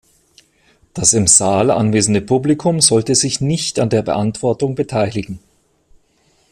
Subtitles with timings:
[0.95, 5.37] Das im Saal anwesende Publikum sollte sich nicht an der Beantwortung beteiligen.